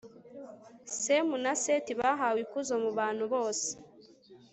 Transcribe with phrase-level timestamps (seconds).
[1.01, 3.67] semu na seti bahawe ikuzo mu bantu bose